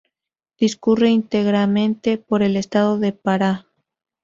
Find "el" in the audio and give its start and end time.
2.41-2.57